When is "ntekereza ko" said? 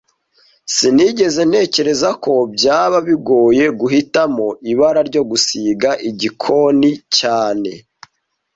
1.49-2.33